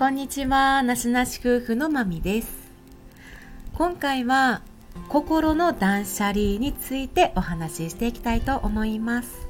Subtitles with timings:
[0.00, 2.48] こんにちは、なしなし夫婦のまみです。
[3.74, 4.62] 今回は
[5.10, 9.46] 心の断捨離についてお話ししていきたいと思います。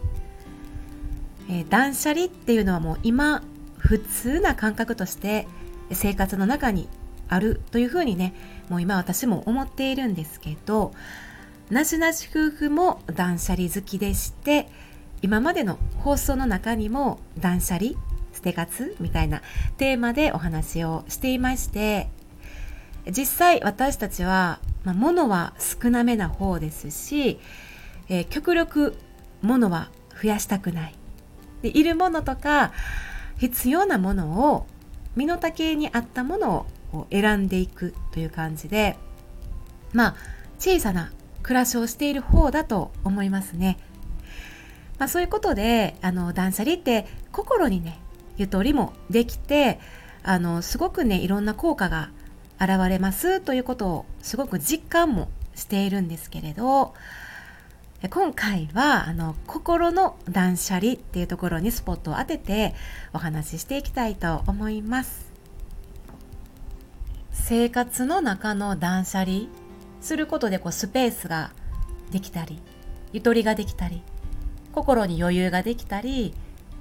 [1.49, 3.45] えー、断捨離っていうのはもう今
[3.79, 5.47] 普通な感覚として
[5.93, 6.89] 生活の中に
[7.29, 8.35] あるというふうにね、
[8.69, 10.93] もう今私も思っているんですけど、
[11.71, 14.69] なしなし夫婦も断捨離好きでして、
[15.23, 17.93] 今までの放送の中にも断捨離
[18.41, 19.43] 捨て活みたいな
[19.77, 22.09] テーマでお話をしていまして
[23.07, 27.39] 実際私たちは、まあ、物は少なめな方ですし、
[28.09, 28.97] えー、極力
[29.43, 29.91] 物は
[30.21, 30.95] 増やしたくない
[31.61, 32.73] でいるものとか
[33.39, 34.67] 必要なものを
[35.17, 38.97] 身の丈に合ったものを選んでいくという感じで
[39.93, 40.17] まあ
[40.59, 43.79] 小さな暮らしをしている方だと思いますね。
[44.99, 47.99] まあ、そういうことであの断捨離って心にね
[48.41, 49.79] ゆとりもできて
[50.23, 52.11] あのすごくねいろんな効果が
[52.59, 56.95] 現れますということをすごく実感もしているんですけれど
[58.09, 62.75] 今回はあの心の断捨離っていうところにスポットを当てて
[63.13, 65.31] お話ししていきたいと思います。
[67.31, 69.49] 生活の中の断捨離
[70.01, 71.53] することでこうスペースが
[72.11, 72.61] できたり
[73.13, 74.03] ゆとりができたり
[74.73, 76.33] 心に余裕ができたり、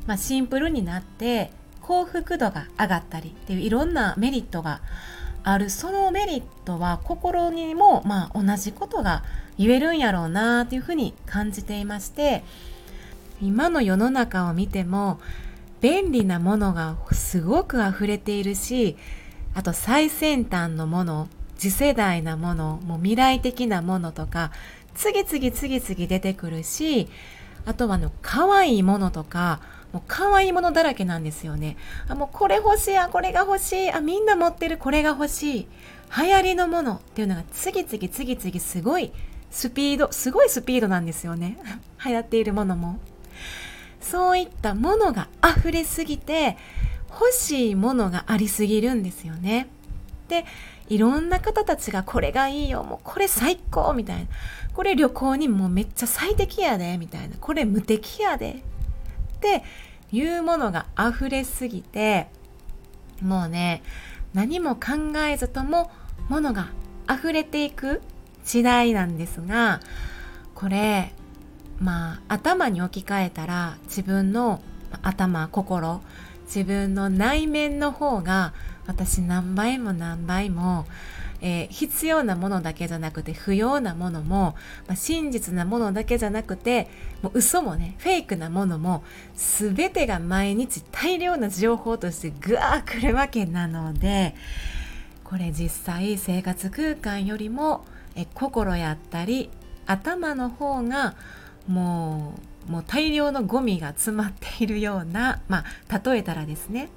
[0.08, 4.82] まあ、シンプルになって幸福度が上がったりっていういろんなメリットが
[5.44, 5.70] ある。
[5.70, 9.24] そのメリットは心にもまあ同じことが
[9.58, 12.44] 言えるんやろうなっていうふうに感じていまして
[13.42, 15.20] 今の世の中を見ても
[15.82, 18.98] 便利なものがすごく溢れているし
[19.54, 21.28] あと最先端のもの
[21.58, 24.52] 次世代なものもう未来的なものとか
[24.96, 27.08] 次々次々出てくるし
[27.66, 29.62] あとはあの可愛いものとか
[29.92, 31.78] もう可愛いものだらけなんですよね。
[32.08, 35.68] あもうこれ欲しいあこれが欲しいあみんな持ってるこれが欲しい。
[36.18, 39.12] 流行りのものっていうのが次々次々すごい
[39.52, 41.58] スピードすごいスピードなんですよね。
[42.06, 43.00] 流行っているものも。
[44.02, 46.58] そういったものが溢れすぎて
[47.12, 49.68] 欲しいものがありすぎるんですよね。
[50.28, 50.46] で
[50.88, 54.28] いろんな方たちがこれがいいよもうこれ最高みたいな。
[54.74, 57.36] これ旅行にもうめっちゃ最適やでみたいな。
[57.40, 58.64] これ無敵やで。
[59.40, 59.64] って
[60.12, 62.28] いうものが溢れすぎて
[63.22, 63.82] もうね
[64.34, 65.90] 何も考えずとも
[66.28, 66.70] ものが
[67.10, 68.02] 溢れていく
[68.46, 69.80] 時代なんですが
[70.54, 71.14] これ
[71.80, 74.62] まあ頭に置き換えたら自分の
[75.02, 76.02] 頭心
[76.46, 78.54] 自分の内面の方が
[78.90, 80.88] 私何倍も何倍も、
[81.42, 84.56] えー、必要なものだけじゃなくて不要なものも、
[84.88, 86.90] まあ、真実なものだけじゃなくて
[87.22, 89.04] もう嘘もねフェイクなものも
[89.36, 94.36] 全てが毎日大量な情報としてぐわー来るわけなので
[95.24, 97.86] これ実際生活空間よりも
[98.16, 99.50] え心やったり
[99.86, 101.16] 頭の方が
[101.68, 102.34] も
[102.68, 106.90] うもう大量のゴミが詰まっているようなまあ例えたらですね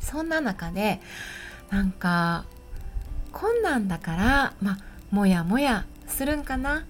[0.00, 1.00] そんな中で
[1.70, 2.44] なんか
[3.32, 4.78] こんなんだからまあ
[5.10, 6.84] もやもやするんかな？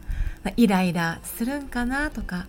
[0.56, 2.46] イライラするんかなとか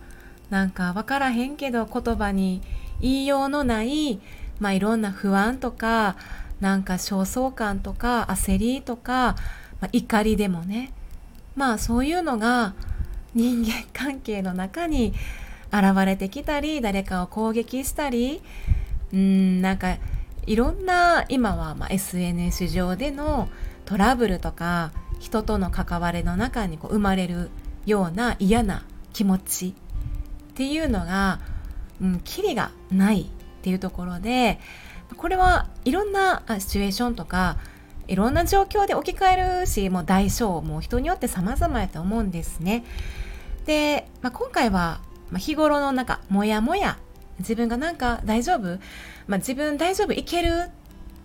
[0.50, 2.62] なんか分からへんけど言葉に
[3.02, 4.20] 言いようのない
[4.60, 6.16] まあいろんな不安とか
[6.60, 9.36] なんか焦燥感とか焦りとか、
[9.82, 10.92] まあ、怒りでもね。
[11.56, 12.74] まあそういうのが
[13.34, 15.14] 人間関係の中に
[15.72, 18.42] 現れてきたり誰かを攻撃したり
[19.14, 19.98] うんなんか
[20.46, 23.50] いろんな今は SNS 上での
[23.90, 27.50] トラブルとか人との関わりの中にこう生まれる
[27.88, 29.74] ような嫌な気持ちっ
[30.54, 31.40] ていうのが、
[32.00, 33.26] うん、キリがないっ
[33.64, 34.60] ていうところで
[35.18, 37.58] これはいろんなシチュエーションとか
[38.08, 42.86] いろんな状況で置き換えるしもう代償も人によって様々やと思うんですね。
[43.66, 45.02] で、まあ、今回は
[45.36, 47.00] 日頃のなんかモヤモヤ
[47.40, 48.78] 自分がなんか大丈夫、
[49.26, 50.14] まあ、自分大丈夫？
[50.14, 50.70] いける？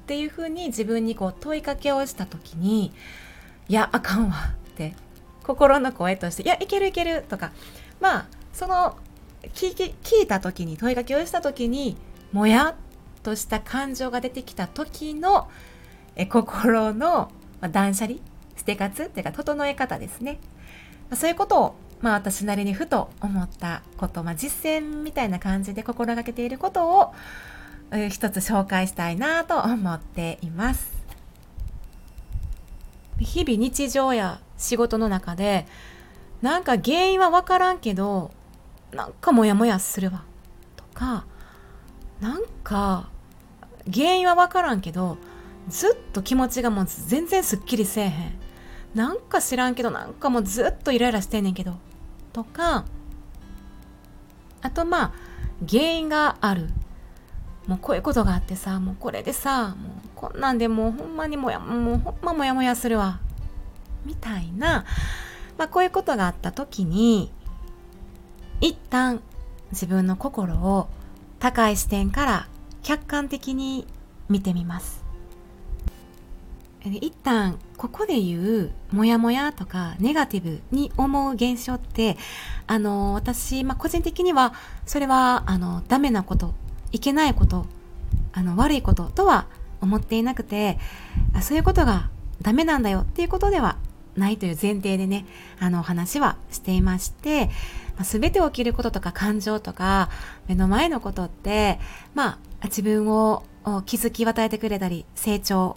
[0.05, 2.93] っていうふうに自分にこう問いかけをした時に
[3.69, 4.35] いやあかんわ
[4.73, 4.95] って
[5.43, 7.53] 心の声としていやいけるいけるとか
[8.01, 8.99] まあその
[9.55, 11.97] 聞聞いた時に問いかけをした時に
[12.33, 12.75] もやっ
[13.23, 15.49] とした感情が出てきた時の
[16.17, 17.31] え心の、ま
[17.63, 18.19] あ、断捨離
[18.57, 20.39] 捨て活っていうか整え方ですね、
[21.09, 27.15] まあ、そういうことをまあ私なりにふと思ったこと、まあ、実践みたいな感じで心がけていることを
[28.11, 30.93] 一つ紹介したいなと思っています。
[33.19, 35.67] 日々日常や仕事の中で
[36.43, 38.33] なんか原因は分からんけど
[38.93, 40.25] なんかモヤモヤするわ。
[40.77, 41.25] とか
[42.21, 43.09] なんか
[43.93, 45.17] 原因は分からんけど
[45.69, 48.39] ずっと気持ちがもう全然すっきりせえへん。
[48.95, 51.75] なんか知らんけどなんかもうずっとイライラしてんねんけど。
[52.33, 52.85] とか
[54.61, 55.13] あとまあ
[55.69, 56.69] 原因がある。
[57.67, 59.77] もうこういうことがあってさもうこれでさもう
[60.15, 63.21] こんなんでもうほんまにもやもうほんまもやもやするわ。
[64.05, 64.85] みたいな、
[65.57, 67.33] まあ、こういうことがあった時に
[68.61, 69.23] 一旦
[69.73, 70.89] 自分の心を
[71.39, 72.49] 高い視点から
[72.83, 73.87] 客観的に
[74.29, 75.05] 見てみます。
[76.85, 82.19] 一旦ここで言うモヤモヤとかネガティブに思う現象って
[82.67, 84.53] あの私、まあ、個人的には
[84.85, 86.53] それはあのダメなこと
[86.95, 87.67] いけないこと
[88.33, 89.47] あの悪いこととは
[89.81, 90.79] 思っていなくて
[91.35, 92.09] あそういうことが
[92.41, 93.77] ダメなんだよっていうことでは
[94.17, 95.27] ないという前提でね
[95.59, 97.47] あのお話はしていまして、
[97.97, 100.09] まあ、全て起きることとか感情とか
[100.47, 101.81] 目の前のことって
[102.15, 103.43] まあ自分を
[103.87, 105.77] 気づき与えてくれたり成長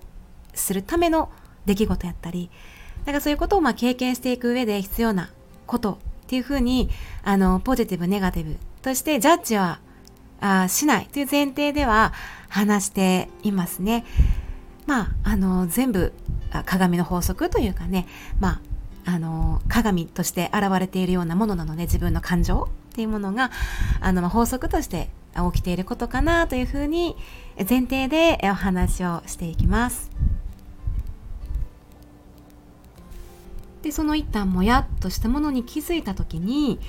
[0.54, 1.31] するための
[1.66, 2.52] 出来事やったり
[3.00, 5.31] だからそういうことをまあ経験していく上で必要な
[5.66, 5.98] ことっ
[6.28, 6.92] ていうふうに
[7.24, 9.80] あのポジティブネガティブとしてジャッジは
[10.39, 12.13] あしないという前提では
[12.50, 14.06] 話していますね。
[14.86, 16.13] まあ、あの、全部
[16.66, 18.07] 鏡の法則というかね、
[18.39, 18.62] ま
[19.06, 23.51] あ、あの、鏡として現れているようなものなので、自分の感情っていうものが、
[24.00, 25.10] あの、法則として
[25.54, 27.16] 起きていることかなというふうに
[27.57, 30.10] 前提でお話をしていきます。
[33.81, 36.80] で、その一旦もやっとしたものに気づいた時に、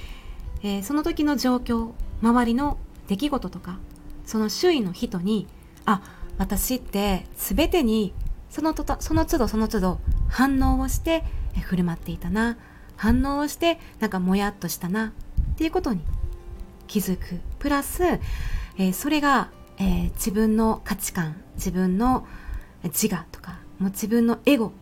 [0.63, 1.93] えー、その時の状況、
[2.23, 2.79] 周りの
[3.09, 3.79] 出来事とか
[4.25, 5.49] その周囲の人に
[5.85, 6.03] あ
[6.39, 8.15] 私って全てに
[8.51, 11.25] そのとたその都度その都度反応をして
[11.61, 12.57] 振る舞っていたな。
[12.97, 15.13] 反応をしてなんかもやっとしたな。
[15.53, 16.01] っていうことに
[16.87, 17.41] 気づく。
[17.59, 22.27] プラス、えー、それが、えー、自分の価値観自分の
[22.85, 24.73] 自我とかもう自分のエゴ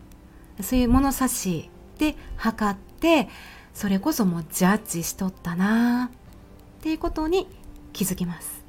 [0.61, 1.69] そういう物差し
[1.99, 3.29] で測って
[3.73, 6.11] それこそもうジャッジしとったな。
[6.79, 7.47] っていうことに
[7.97, 8.63] 気づきます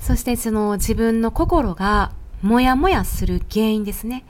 [0.00, 2.12] そしてその自分の心が
[2.42, 4.24] モヤモヤする原因ですね。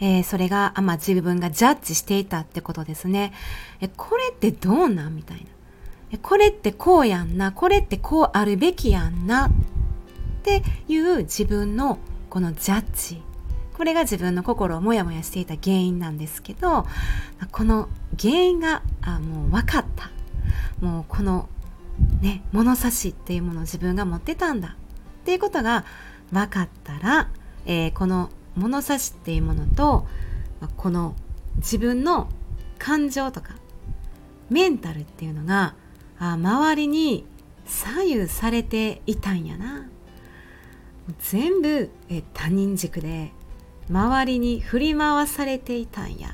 [0.00, 3.32] えー、それが、あまあ、自分がジャッジしていたってことですね。
[3.80, 5.44] え、これってどうなんみたいな。
[6.12, 7.52] え、これってこうやんな。
[7.52, 9.46] これってこうあるべきやんな。
[9.46, 9.50] っ
[10.42, 11.98] ていう自分の
[12.28, 13.22] このジャッジ。
[13.72, 16.86] これが自分の心をモヤモヤしていた原因なんですけど、
[17.50, 17.88] この
[18.20, 20.10] 原因が、あもう分かった。
[20.84, 21.48] もうこの
[22.20, 24.76] ね、物差しっていうものを自分が持ってたんだ。
[25.22, 25.84] っていうことが
[26.32, 27.30] 分かったら、
[27.66, 30.06] えー、この物差しっていうものと
[30.76, 31.14] この
[31.56, 32.28] 自分の
[32.78, 33.56] 感情とか
[34.50, 35.74] メンタルっていうのが
[36.18, 37.26] あ周りに
[37.66, 39.88] 左右されていたんやな。
[41.20, 43.32] 全部え他人軸で
[43.88, 46.30] 周りに振り回されていたんや。
[46.30, 46.32] っ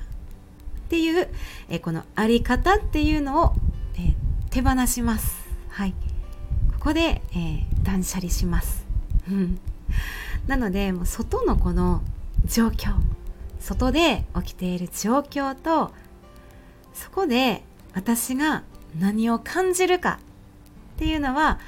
[0.88, 1.28] ていう
[1.68, 3.52] えこのあり方っていうのを
[3.98, 4.14] え
[4.50, 5.41] 手放します。
[5.72, 5.94] はい。
[6.74, 8.84] ここで、えー、断捨離します。
[10.46, 12.02] なのでもう外のこの
[12.44, 12.94] 状況
[13.58, 15.92] 外で起きている状況と
[16.92, 17.62] そこで
[17.94, 18.64] 私が
[18.98, 20.18] 何を感じるか
[20.96, 21.58] っていうのは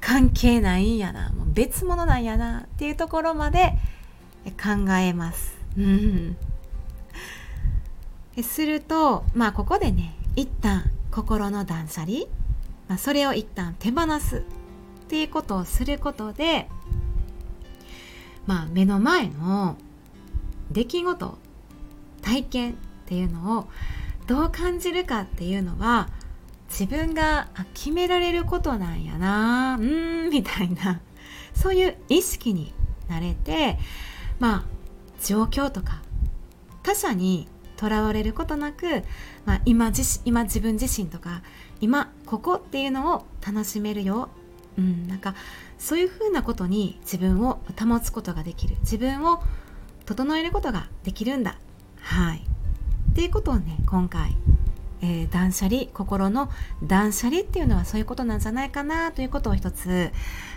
[0.00, 1.30] 関係ないんやな。
[1.30, 2.60] もう別物なんやな。
[2.60, 3.74] っていうところまで
[4.44, 5.58] 考えます。
[5.76, 6.36] うん、
[8.42, 12.20] するとまあここでね一旦心の断捨離
[12.88, 14.42] まあ、それを一旦手放すっ
[15.08, 16.68] ていうことをすることで、
[18.46, 19.76] まあ、目の前の
[20.70, 21.38] 出来事
[22.22, 22.74] 体験っ
[23.06, 23.68] ていうのを
[24.26, 26.08] どう感じるかっていうのは
[26.68, 31.00] 自分が決められることなんやなうんみたいな
[31.54, 32.74] そういう意識に
[33.08, 33.78] なれて
[34.40, 34.64] まあ
[35.22, 36.02] 状況とか
[36.82, 39.02] 他者にとらわれることなく、
[39.44, 41.42] まあ、今自今自分自身とか
[41.80, 44.28] 今ここっていうのを楽しめるよ、
[44.78, 45.34] うん、なんか
[45.78, 48.76] そういうふうなことに自分を保つことができる。
[48.80, 49.42] 自分を
[50.06, 51.58] 整えることができるんだ。
[52.00, 52.46] はい。
[53.10, 54.36] っていうことをね今回、
[55.02, 56.50] えー、断捨離心の
[56.82, 60.10] 断捨離っていうのはそういうことなんじゃないかなということを一つ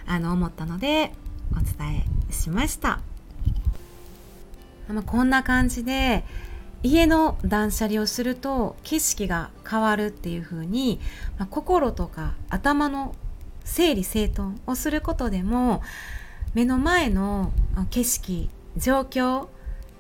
[0.06, 1.14] あの思ったので
[1.54, 3.02] お伝えしました。
[4.88, 6.26] まあ、こんな感じで
[6.82, 11.00] 家の断捨離をすると景色が変わるっていう風に、
[11.38, 13.16] まあ、心とか頭の
[13.66, 15.82] 整理整頓をすることでも
[16.54, 17.52] 目の前の
[17.90, 19.48] 景色状況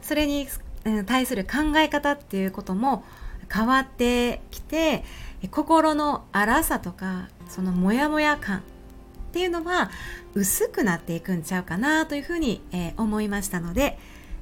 [0.02, 0.48] それに
[1.06, 3.04] 対する考え方っていうことも
[3.52, 5.04] 変わってきて
[5.52, 8.62] 心の荒さとかそのモヤモヤ感っ
[9.32, 9.92] ていうのは
[10.34, 14.00] 薄くなっていくんちゃうかなというふうに、えー、思いましたので、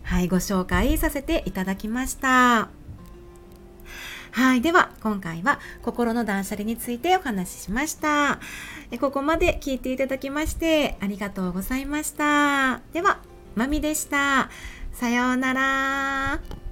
[0.08, 2.70] はい、ご紹介させていただきました。
[4.32, 4.62] はい。
[4.62, 8.40] では、今回は心の断捨離についてお話ししました。
[9.02, 12.80] ここまで聞いていただきましてありがとうございました。
[12.94, 13.20] では、
[13.56, 14.50] まみでした。
[14.94, 16.67] さようなら。